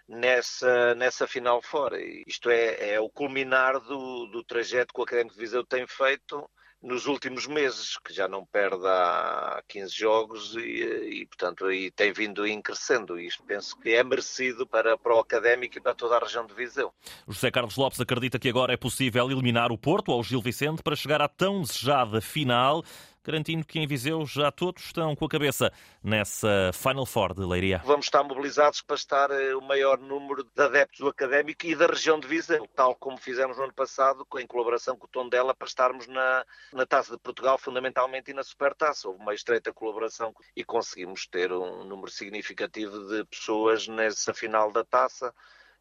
nessa, 0.08 0.94
nessa 0.94 1.26
final 1.26 1.62
fora. 1.62 1.98
Isto 2.26 2.50
é, 2.50 2.94
é 2.94 3.00
o 3.00 3.08
culminar 3.08 3.80
do, 3.80 4.26
do 4.26 4.44
trajeto 4.44 4.92
que 4.92 5.00
o 5.00 5.04
Académico 5.04 5.34
de 5.34 5.40
Viseu 5.40 5.64
tem 5.64 5.86
feito 5.86 6.48
nos 6.82 7.06
últimos 7.06 7.46
meses, 7.46 7.96
que 8.04 8.12
já 8.12 8.28
não 8.28 8.44
perde 8.44 8.86
há 8.86 9.62
15 9.68 9.90
jogos 9.90 10.54
e, 10.54 11.22
e 11.22 11.26
portanto, 11.26 11.64
aí 11.64 11.90
tem 11.90 12.12
vindo 12.12 12.46
em 12.46 12.60
crescendo. 12.60 13.18
Isto 13.18 13.42
penso 13.42 13.74
que 13.80 13.88
é 13.88 14.04
merecido 14.04 14.66
para, 14.66 14.98
para 14.98 15.16
o 15.16 15.18
Académico 15.18 15.78
e 15.78 15.80
para 15.80 15.94
toda 15.94 16.16
a 16.16 16.18
região 16.18 16.46
de 16.46 16.52
Viseu. 16.52 16.92
José 17.26 17.50
Carlos 17.50 17.76
Lopes 17.76 17.98
acredita 18.00 18.38
que 18.38 18.50
agora 18.50 18.74
é 18.74 18.76
possível 18.76 19.30
eliminar 19.30 19.72
o 19.72 19.78
Porto 19.78 20.12
ao 20.12 20.22
Gil 20.22 20.42
Vicente 20.42 20.82
para 20.82 20.94
chegar 20.94 21.22
à 21.22 21.28
tão 21.28 21.62
desejada 21.62 22.20
final 22.20 22.84
garantindo 23.24 23.66
que 23.66 23.78
em 23.78 23.86
Viseu 23.86 24.24
já 24.26 24.52
todos 24.52 24.84
estão 24.84 25.16
com 25.16 25.24
a 25.24 25.28
cabeça 25.28 25.72
nessa 26.02 26.70
Final 26.72 27.06
Four 27.06 27.34
de 27.34 27.40
Leiria. 27.40 27.80
Vamos 27.84 28.06
estar 28.06 28.22
mobilizados 28.22 28.82
para 28.82 28.96
estar 28.96 29.30
eh, 29.30 29.54
o 29.54 29.62
maior 29.62 29.98
número 29.98 30.44
de 30.44 30.62
adeptos 30.62 31.00
do 31.00 31.08
Académico 31.08 31.66
e 31.66 31.74
da 31.74 31.86
região 31.86 32.20
de 32.20 32.28
Viseu, 32.28 32.68
tal 32.74 32.94
como 32.94 33.16
fizemos 33.16 33.56
no 33.56 33.64
ano 33.64 33.72
passado, 33.72 34.26
em 34.38 34.46
colaboração 34.46 34.96
com 34.96 35.06
o 35.06 35.08
Tondela, 35.08 35.54
para 35.54 35.66
estarmos 35.66 36.06
na, 36.06 36.44
na 36.72 36.84
Taça 36.84 37.12
de 37.12 37.18
Portugal, 37.18 37.56
fundamentalmente, 37.56 38.30
e 38.30 38.34
na 38.34 38.42
Supertaça. 38.42 39.08
Houve 39.08 39.20
uma 39.20 39.34
estreita 39.34 39.72
colaboração 39.72 40.34
e 40.54 40.62
conseguimos 40.62 41.26
ter 41.26 41.50
um 41.52 41.84
número 41.84 42.10
significativo 42.10 42.98
de 43.08 43.24
pessoas 43.24 43.88
nessa 43.88 44.34
final 44.34 44.70
da 44.70 44.84
Taça 44.84 45.32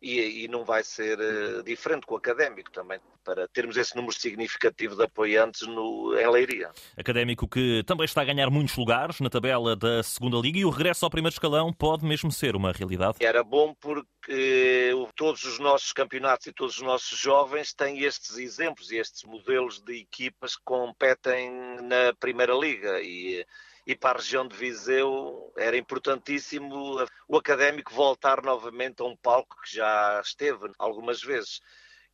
e, 0.04 0.44
e 0.44 0.48
não 0.50 0.66
vai 0.66 0.84
ser 0.84 1.18
uh, 1.18 1.64
diferente 1.64 2.06
com 2.06 2.16
o 2.16 2.18
Académico 2.18 2.70
também, 2.70 3.00
para 3.24 3.48
termos 3.48 3.78
esse 3.78 3.96
número 3.96 4.14
significativo 4.14 4.98
de 4.98 5.04
apoiantes 5.04 5.66
no, 5.66 6.14
em 6.20 6.30
Leiria. 6.30 6.72
Académico 6.98 7.48
que 7.48 7.82
também 7.86 8.04
está 8.04 8.22
a 8.22 8.26
ganhar 8.26 8.50
muitos 8.50 8.76
lugares 8.76 9.22
na 9.22 9.30
tabela 9.30 9.78
da 9.78 10.04
segunda 10.04 10.38
Liga 10.38 10.60
e 10.60 10.66
o 10.66 10.70
regresso 10.70 11.06
ao 11.06 11.12
primeiro 11.12 11.34
escalão 11.34 11.72
pode 11.72 12.06
mesmo 12.06 12.32
ser 12.32 12.54
uma 12.54 12.74
realidade. 12.74 13.18
Era 13.22 13.44
bom 13.44 13.74
porque 13.80 14.92
todos 15.16 15.46
os 15.46 15.58
nossos 15.58 15.94
campeonatos 15.94 16.48
e 16.48 16.54
todos 16.54 16.76
os 16.76 16.84
nossos 16.84 17.18
jovens 17.18 17.74
têm 17.74 18.04
estes 18.04 18.38
exemplos 18.38 18.92
e 18.92 18.98
estes 18.98 19.24
modelos 19.24 19.80
de 19.82 20.02
equipas 20.02 20.58
que 20.58 20.64
competem 20.66 21.50
na 21.82 22.14
Primeira 22.20 22.54
Liga 22.54 23.00
e 23.02 23.46
e 23.86 23.96
para 23.96 24.18
a 24.18 24.22
região 24.22 24.48
de 24.48 24.56
Viseu 24.56 25.52
era 25.58 25.78
importantíssimo 25.78 27.06
o 27.28 27.38
académico 27.38 27.94
voltar 27.94 28.42
novamente 28.42 29.02
a 29.02 29.06
um 29.06 29.16
palco 29.16 29.58
que 29.62 29.76
já 29.76 30.22
esteve 30.24 30.72
algumas 30.80 31.22
vezes. 31.22 31.60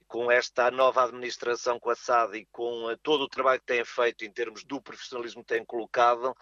Com 0.07 0.31
esta 0.31 0.71
nova 0.71 1.03
administração 1.03 1.79
com 1.79 1.91
a 1.91 1.95
SAD 1.95 2.39
e 2.39 2.45
com 2.47 2.95
todo 3.03 3.21
o 3.21 3.29
trabalho 3.29 3.59
que 3.59 3.67
têm 3.67 3.85
feito 3.85 4.25
em 4.25 4.31
termos 4.31 4.63
do 4.63 4.81
profissionalismo 4.81 5.43
que 5.43 5.53
têm 5.53 5.63
colocado, 5.63 6.35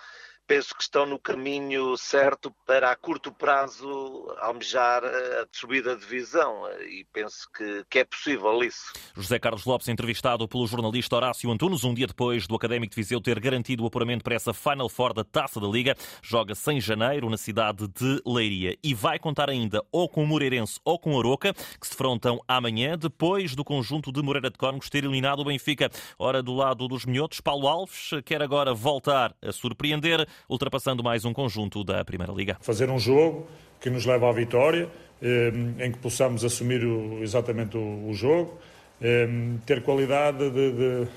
penso 0.48 0.74
que 0.74 0.82
estão 0.82 1.06
no 1.06 1.20
caminho 1.20 1.98
certo 1.98 2.52
para 2.66 2.90
a 2.90 2.96
curto 2.96 3.32
prazo 3.32 4.34
almejar 4.40 5.04
a 5.04 5.46
subida 5.52 5.94
de 5.96 6.02
divisão 6.02 6.64
e 6.90 7.06
penso 7.12 7.48
que, 7.56 7.84
que, 7.90 8.00
é 8.00 8.06
possível 8.06 8.64
isso. 8.64 8.94
José 9.16 9.38
Carlos 9.38 9.66
Lopes, 9.66 9.90
entrevistado 9.90 10.48
pelo 10.48 10.66
jornalista 10.66 11.16
Horácio 11.18 11.52
Antunes, 11.52 11.84
um 11.84 11.94
dia 11.94 12.08
depois 12.08 12.48
do 12.48 12.56
Académico 12.56 12.92
de 12.92 12.96
Viseu 12.96 13.20
ter 13.20 13.40
garantido 13.40 13.84
o 13.84 13.88
apuramento 13.88 14.24
para 14.24 14.36
essa 14.36 14.54
Final 14.54 14.88
Four 14.88 15.14
da 15.14 15.24
Taça 15.24 15.60
da 15.60 15.68
Liga, 15.68 15.96
joga-se 16.22 16.72
em 16.72 16.80
janeiro 16.80 17.30
na 17.30 17.38
cidade 17.38 17.88
de 17.88 18.22
Leiria 18.26 18.78
e 18.82 18.94
vai 18.94 19.20
contar 19.20 19.50
ainda 19.50 19.84
ou 19.92 20.08
com 20.08 20.24
o 20.24 20.28
Moreirense 20.28 20.80
ou 20.86 20.98
com 20.98 21.14
o 21.14 21.20
Aroca, 21.20 21.54
que 21.54 21.86
se 21.86 21.92
defrontam 21.92 22.40
amanhã, 22.48 22.98
depois 22.98 23.54
do 23.54 23.66
conjunto 23.66 24.12
de 24.12 24.22
Moreira 24.22 24.50
de 24.50 24.58
Cónegos 24.58 24.90
ter 24.90 25.00
eliminado 25.00 25.40
o 25.40 25.46
Benfica. 25.46 25.90
Ora, 26.18 26.42
do 26.42 26.54
lado 26.54 26.88
dos 26.88 27.06
minhotos, 27.06 27.42
Paulo 27.42 27.68
Alves 27.68 28.12
quer 28.24 28.42
agora 28.42 28.74
voltar 28.74 29.36
a 29.42 29.52
surpreender 29.52 30.26
ultrapassando 30.50 31.04
mais 31.04 31.26
um 31.26 31.34
conjunto 31.34 31.84
da 31.84 32.04
Primeira 32.06 32.34
Liga. 32.34 32.58
Fazer 32.62 32.90
um 32.90 33.00
jogo 33.00 33.48
que 33.80 33.90
nos 33.90 34.06
leva 34.06 34.30
à 34.30 34.32
vitória, 34.32 34.90
eh, 35.22 35.52
em 35.80 35.92
que 35.92 35.98
possamos 35.98 36.44
assumir 36.44 36.82
exatamente 37.22 37.78
o 37.78 38.14
jogo, 38.14 38.58
eh, 39.02 39.28
ter 39.66 39.84
qualidade 39.84 40.50
de, 40.50 40.72
de, 40.72 41.08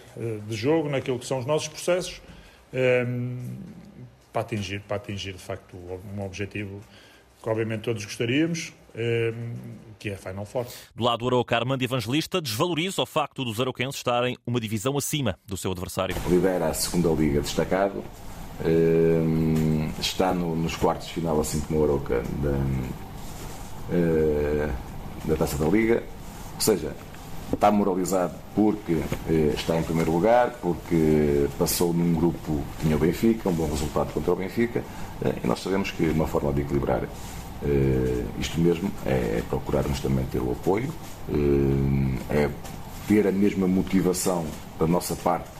de 0.46 0.56
jogo 0.56 0.88
naquilo 0.88 1.18
que 1.18 1.26
são 1.26 1.38
os 1.38 1.46
nossos 1.46 1.68
processos, 1.68 2.20
eh, 2.72 3.04
para 4.32 4.42
atingir, 4.42 4.80
para 4.80 4.96
atingir 4.96 5.32
de 5.32 5.42
facto 5.42 5.76
um 5.76 6.24
objetivo 6.24 6.80
que 7.42 7.48
obviamente 7.48 7.82
todos 7.82 8.04
gostaríamos, 8.04 8.72
que 9.98 10.10
é 10.10 10.14
a 10.14 10.18
Final 10.18 10.44
Four. 10.44 10.66
Do 10.94 11.04
lado 11.04 11.18
do 11.18 11.26
Aroca, 11.26 11.56
Armando 11.56 11.82
Evangelista 11.82 12.40
desvaloriza 12.40 13.02
o 13.02 13.06
facto 13.06 13.44
dos 13.44 13.60
aroquenses 13.60 13.96
estarem 13.96 14.36
uma 14.46 14.60
divisão 14.60 14.96
acima 14.98 15.38
do 15.46 15.56
seu 15.56 15.72
adversário. 15.72 16.14
Lidera 16.28 16.68
a 16.68 16.74
segunda 16.74 17.08
liga 17.08 17.40
destacado, 17.40 18.04
Uh, 18.60 19.88
está 19.98 20.34
no, 20.34 20.54
nos 20.54 20.76
quartos 20.76 21.08
de 21.08 21.14
final, 21.14 21.40
assim 21.40 21.60
como 21.60 21.80
o 21.80 21.84
Aroca, 21.84 22.22
da, 22.42 22.50
uh, 23.90 24.70
da 25.24 25.36
Taça 25.36 25.56
da 25.56 25.66
Liga. 25.66 26.02
Ou 26.54 26.60
seja, 26.60 26.94
está 27.52 27.70
moralizado 27.70 28.34
porque 28.54 28.92
uh, 28.92 29.54
está 29.54 29.78
em 29.78 29.82
primeiro 29.82 30.12
lugar, 30.12 30.58
porque 30.60 31.48
passou 31.58 31.94
num 31.94 32.12
grupo 32.12 32.62
que 32.76 32.82
tinha 32.82 32.96
o 32.96 32.98
Benfica, 32.98 33.48
um 33.48 33.52
bom 33.52 33.66
resultado 33.66 34.12
contra 34.12 34.32
o 34.32 34.36
Benfica, 34.36 34.84
eh, 35.22 35.34
e 35.42 35.46
nós 35.46 35.62
sabemos 35.62 35.90
que 35.90 36.04
uma 36.08 36.26
forma 36.26 36.52
de 36.52 36.60
equilibrar 36.62 37.02
isto 38.38 38.58
mesmo 38.58 38.90
é 39.04 39.42
procurarmos 39.50 40.00
também 40.00 40.24
ter 40.32 40.40
o 40.40 40.52
apoio, 40.52 40.90
é 42.30 42.48
ter 43.06 43.26
a 43.26 43.30
mesma 43.30 43.68
motivação 43.68 44.46
da 44.78 44.86
nossa 44.86 45.14
parte 45.14 45.59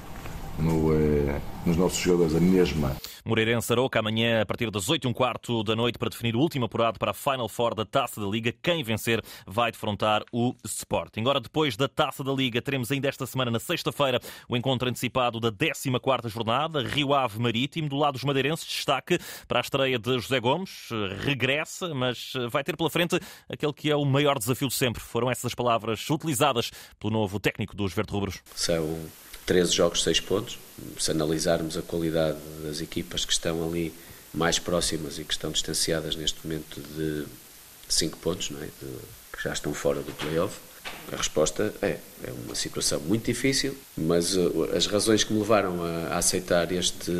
no, 0.60 0.92
eh, 0.94 1.40
nos 1.64 1.76
nossos 1.76 1.98
jogadores 1.98 2.34
a 2.34 2.40
mesma. 2.40 2.96
Moreirense 3.24 3.72
Aroca 3.72 3.98
amanhã 3.98 4.40
a 4.42 4.46
partir 4.46 4.70
das 4.70 4.88
8 4.88 5.06
e 5.06 5.08
um 5.08 5.12
quarto 5.12 5.62
da 5.62 5.76
noite 5.76 5.98
para 5.98 6.08
definir 6.08 6.34
o 6.34 6.40
último 6.40 6.64
apurado 6.64 6.98
para 6.98 7.10
a 7.10 7.14
Final 7.14 7.48
Four 7.48 7.74
da 7.74 7.84
Taça 7.84 8.20
da 8.20 8.26
Liga. 8.26 8.52
Quem 8.62 8.82
vencer 8.82 9.22
vai 9.46 9.70
defrontar 9.70 10.22
o 10.32 10.54
Sporting. 10.64 11.20
Agora, 11.20 11.40
depois 11.40 11.76
da 11.76 11.88
Taça 11.88 12.24
da 12.24 12.32
Liga, 12.32 12.62
teremos 12.62 12.90
ainda 12.90 13.08
esta 13.08 13.26
semana, 13.26 13.50
na 13.50 13.60
sexta-feira, 13.60 14.20
o 14.48 14.56
encontro 14.56 14.88
antecipado 14.88 15.38
da 15.38 15.52
14ª 15.52 16.28
jornada, 16.28 16.82
Rio 16.82 17.14
Ave 17.14 17.38
Marítimo. 17.38 17.88
Do 17.88 17.96
lado 17.96 18.14
dos 18.14 18.24
madeirenses, 18.24 18.66
destaque 18.66 19.18
para 19.46 19.60
a 19.60 19.62
estreia 19.62 19.98
de 19.98 20.18
José 20.18 20.40
Gomes. 20.40 20.88
Regressa, 21.20 21.94
mas 21.94 22.32
vai 22.50 22.64
ter 22.64 22.76
pela 22.76 22.90
frente 22.90 23.18
aquele 23.48 23.72
que 23.72 23.90
é 23.90 23.96
o 23.96 24.04
maior 24.04 24.38
desafio 24.38 24.68
de 24.68 24.74
sempre. 24.74 25.02
Foram 25.02 25.30
essas 25.30 25.54
palavras 25.54 26.08
utilizadas 26.08 26.70
pelo 26.98 27.12
novo 27.12 27.38
técnico 27.38 27.76
dos 27.76 27.92
Verde-Rubros. 27.92 28.40
São 28.54 28.80
13 29.50 29.72
jogos, 29.74 30.04
6 30.04 30.20
pontos. 30.20 30.60
Se 30.96 31.10
analisarmos 31.10 31.76
a 31.76 31.82
qualidade 31.82 32.38
das 32.62 32.80
equipas 32.80 33.24
que 33.24 33.32
estão 33.32 33.66
ali 33.68 33.92
mais 34.32 34.60
próximas 34.60 35.18
e 35.18 35.24
que 35.24 35.32
estão 35.32 35.50
distanciadas 35.50 36.14
neste 36.14 36.38
momento 36.46 36.80
de 36.80 37.26
5 37.88 38.16
pontos, 38.18 38.52
é? 38.52 38.66
De, 38.66 38.92
que 39.36 39.42
já 39.42 39.52
estão 39.52 39.74
fora 39.74 40.02
do 40.02 40.12
playoff, 40.12 40.56
a 41.12 41.16
resposta 41.16 41.74
é, 41.82 41.98
é 42.22 42.32
uma 42.44 42.54
situação 42.54 43.00
muito 43.00 43.24
difícil, 43.24 43.76
mas 43.96 44.36
uh, 44.36 44.70
as 44.72 44.86
razões 44.86 45.24
que 45.24 45.32
me 45.32 45.40
levaram 45.40 45.82
a, 45.82 46.14
a 46.14 46.18
aceitar 46.18 46.70
este, 46.70 47.10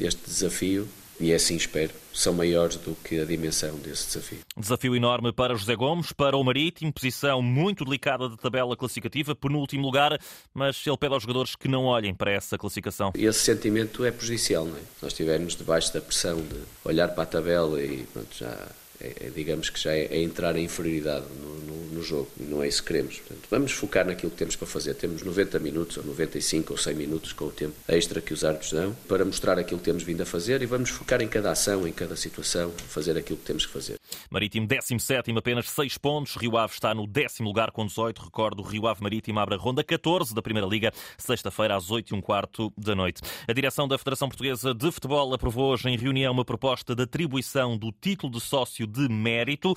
este 0.00 0.20
desafio 0.26 0.88
e 1.20 1.32
é 1.32 1.34
assim 1.34 1.54
espero, 1.54 1.92
são 2.12 2.32
maiores 2.32 2.76
do 2.76 2.96
que 3.04 3.20
a 3.20 3.24
dimensão 3.24 3.76
desse 3.76 4.06
desafio. 4.06 4.38
Desafio 4.56 4.96
enorme 4.96 5.32
para 5.32 5.54
José 5.54 5.76
Gomes, 5.76 6.12
para 6.12 6.36
o 6.36 6.42
Marítimo, 6.42 6.92
posição 6.92 7.42
muito 7.42 7.84
delicada 7.84 8.28
da 8.28 8.36
tabela 8.36 8.74
classificativa, 8.76 9.34
penúltimo 9.34 9.84
lugar, 9.84 10.18
mas 10.54 10.82
ele 10.86 10.96
pede 10.96 11.12
aos 11.12 11.22
jogadores 11.22 11.54
que 11.54 11.68
não 11.68 11.84
olhem 11.84 12.14
para 12.14 12.32
essa 12.32 12.56
classificação. 12.56 13.12
Esse 13.14 13.40
sentimento 13.40 14.04
é 14.04 14.10
prejudicial, 14.10 14.64
não 14.64 14.76
é? 14.76 14.80
Nós 15.02 15.12
estivermos 15.12 15.54
debaixo 15.54 15.92
da 15.92 16.00
pressão 16.00 16.40
de 16.40 16.62
olhar 16.84 17.08
para 17.08 17.24
a 17.24 17.26
tabela 17.26 17.82
e 17.82 18.04
pronto, 18.12 18.34
já 18.34 18.68
é, 19.00 19.26
é, 19.26 19.30
digamos 19.30 19.70
que 19.70 19.80
já 19.80 19.92
é, 19.92 20.04
é, 20.04 20.22
entrar 20.22 20.54
em 20.56 20.64
inferioridade 20.64 21.24
no, 21.40 21.54
no, 21.60 21.84
no, 21.94 22.02
jogo, 22.02 22.28
não 22.38 22.62
é 22.62 22.68
isso 22.68 22.82
que 22.82 22.88
queremos. 22.88 23.18
Portanto, 23.18 23.48
vamos 23.50 23.72
focar 23.72 24.06
naquilo 24.06 24.30
que 24.30 24.36
temos 24.36 24.56
para 24.56 24.66
fazer. 24.66 24.94
Temos 24.94 25.22
90 25.22 25.58
minutos, 25.58 25.96
ou 25.96 26.04
95, 26.04 26.74
ou 26.74 26.76
100 26.76 26.94
minutos 26.94 27.32
com 27.32 27.46
o 27.46 27.50
tempo 27.50 27.74
extra 27.88 28.20
que 28.20 28.34
os 28.34 28.44
árbitros 28.44 28.72
dão 28.72 28.94
para 29.08 29.24
mostrar 29.24 29.58
aquilo 29.58 29.78
que 29.78 29.84
temos 29.84 30.02
vindo 30.02 30.22
a 30.22 30.26
fazer 30.26 30.60
e 30.60 30.66
vamos 30.66 30.90
focar 30.90 31.22
em 31.22 31.28
cada 31.28 31.50
ação, 31.50 31.88
em 31.88 31.92
cada 31.92 32.14
situação, 32.14 32.70
fazer 32.88 33.16
aquilo 33.16 33.38
que 33.38 33.44
temos 33.44 33.64
que 33.64 33.72
fazer. 33.72 33.96
Marítimo 34.30 34.66
17, 34.66 35.30
apenas 35.36 35.70
6 35.70 35.96
pontos. 35.96 36.36
Rio 36.36 36.58
Ave 36.58 36.74
está 36.74 36.94
no 36.94 37.06
décimo 37.06 37.48
lugar 37.48 37.70
com 37.70 37.86
18. 37.86 38.22
Recordo, 38.22 38.62
Rio 38.62 38.86
Ave 38.86 39.02
Marítimo 39.02 39.40
abre 39.40 39.54
a 39.54 39.58
ronda 39.58 39.82
14 39.82 40.34
da 40.34 40.42
Primeira 40.42 40.68
Liga, 40.68 40.92
sexta-feira 41.16 41.74
às 41.74 41.90
8 41.90 42.14
e 42.14 42.18
um 42.18 42.20
quarto 42.20 42.70
da 42.76 42.94
noite. 42.94 43.22
A 43.48 43.52
direção 43.52 43.88
da 43.88 43.96
Federação 43.96 44.28
Portuguesa 44.28 44.74
de 44.74 44.92
Futebol 44.92 45.32
aprovou 45.32 45.72
hoje 45.72 45.88
em 45.88 45.96
reunião 45.96 46.32
uma 46.32 46.44
proposta 46.44 46.94
de 46.94 47.02
atribuição 47.02 47.78
do 47.78 47.90
título 47.90 48.32
de 48.32 48.40
sócio 48.40 48.89
de 48.90 49.08
mérito 49.08 49.74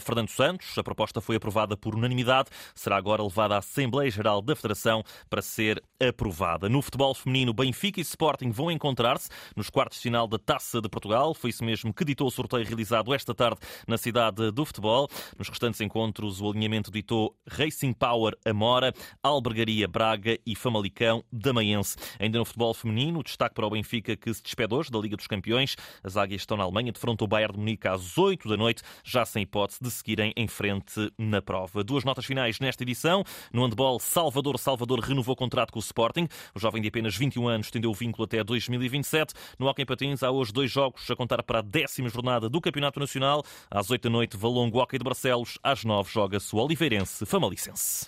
Fernando 0.00 0.28
Santos. 0.28 0.76
A 0.76 0.82
proposta 0.82 1.20
foi 1.20 1.36
aprovada 1.36 1.76
por 1.76 1.94
unanimidade. 1.94 2.50
Será 2.74 2.96
agora 2.96 3.22
levada 3.22 3.54
à 3.54 3.58
Assembleia 3.58 4.10
Geral 4.10 4.42
da 4.42 4.56
Federação 4.56 5.02
para 5.30 5.40
ser 5.40 5.82
aprovada. 6.00 6.68
No 6.68 6.82
futebol 6.82 7.14
feminino, 7.14 7.54
Benfica 7.54 8.00
e 8.00 8.02
Sporting 8.02 8.50
vão 8.50 8.70
encontrar-se 8.70 9.28
nos 9.54 9.70
quartos 9.70 9.98
de 9.98 10.02
final 10.02 10.26
da 10.26 10.38
Taça 10.38 10.80
de 10.80 10.88
Portugal. 10.88 11.32
Foi 11.34 11.50
isso 11.50 11.64
mesmo 11.64 11.94
que 11.94 12.04
ditou 12.04 12.26
o 12.26 12.30
sorteio 12.30 12.64
realizado 12.64 13.14
esta 13.14 13.34
tarde 13.34 13.60
na 13.86 13.96
cidade 13.96 14.50
do 14.50 14.64
futebol. 14.64 15.08
Nos 15.38 15.48
restantes 15.48 15.80
encontros, 15.80 16.40
o 16.40 16.50
alinhamento 16.50 16.90
ditou 16.90 17.36
Racing 17.48 17.92
Power 17.92 18.36
Amora, 18.44 18.92
Albergaria 19.22 19.86
Braga 19.86 20.38
e 20.44 20.54
Famalicão 20.54 21.24
Damaense. 21.32 21.96
Ainda 22.18 22.38
no 22.38 22.44
futebol 22.44 22.74
feminino, 22.74 23.22
destaque 23.22 23.54
para 23.54 23.66
o 23.66 23.70
Benfica 23.70 24.16
que 24.16 24.32
se 24.34 24.42
despede 24.42 24.74
hoje 24.74 24.90
da 24.90 24.98
Liga 24.98 25.16
dos 25.16 25.26
Campeões. 25.26 25.76
As 26.02 26.16
águias 26.16 26.42
estão 26.42 26.56
na 26.56 26.64
Alemanha, 26.64 26.92
defrontam 26.92 27.24
o 27.24 27.28
Bayern 27.28 27.52
de 27.54 27.58
Munique 27.58 27.86
às 27.86 28.18
8 28.18 28.48
da 28.48 28.55
noite, 28.56 28.82
já 29.04 29.24
sem 29.24 29.42
hipótese 29.42 29.78
de 29.82 29.90
seguirem 29.90 30.32
em 30.36 30.48
frente 30.48 31.12
na 31.18 31.40
prova. 31.40 31.82
Duas 31.82 32.04
notas 32.04 32.24
finais 32.24 32.60
nesta 32.60 32.82
edição. 32.82 33.24
No 33.52 33.64
handball, 33.64 33.98
Salvador 34.00 34.58
Salvador 34.58 35.00
renovou 35.00 35.36
contrato 35.36 35.72
com 35.72 35.78
o 35.78 35.82
Sporting. 35.82 36.28
O 36.54 36.58
jovem 36.58 36.82
de 36.82 36.88
apenas 36.88 37.16
21 37.16 37.48
anos 37.48 37.66
estendeu 37.66 37.90
o 37.90 37.94
vínculo 37.94 38.24
até 38.24 38.42
2027. 38.42 39.34
No 39.58 39.66
Hockey 39.66 39.84
Patins 39.84 40.22
há 40.22 40.30
hoje 40.30 40.52
dois 40.52 40.70
jogos 40.70 41.10
a 41.10 41.16
contar 41.16 41.42
para 41.42 41.60
a 41.60 41.62
décima 41.62 42.08
jornada 42.08 42.48
do 42.48 42.60
Campeonato 42.60 43.00
Nacional. 43.00 43.42
Às 43.70 43.90
8 43.90 44.02
da 44.02 44.10
noite, 44.10 44.36
Valongo 44.36 44.78
Hockey 44.78 44.98
de 44.98 45.04
Barcelos. 45.04 45.58
Às 45.62 45.84
9 45.84 46.10
joga-se 46.10 46.54
o 46.54 46.58
Oliveirense 46.58 47.24
Famalicense. 47.26 48.06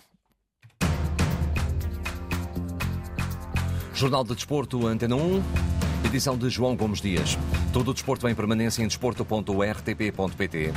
Jornal 3.94 4.22
de 4.22 4.34
Desporto 4.34 4.86
Antena 4.86 5.16
1, 5.16 5.77
edição 6.04 6.36
de 6.36 6.48
João 6.50 6.76
Gomes 6.76 7.00
Dias. 7.00 7.38
Todo 7.72 7.90
o 7.90 7.94
desporto 7.94 8.28
em 8.28 8.34
permanência 8.34 8.82
em 8.82 8.86
desporto.rtp.pt. 8.86 10.72